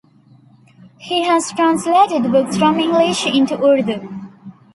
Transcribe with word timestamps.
He 0.97 1.25
has 1.25 1.51
translated 1.51 2.31
books 2.31 2.57
from 2.57 2.79
English 2.79 3.27
into 3.27 3.53
Urdu. 3.63 4.01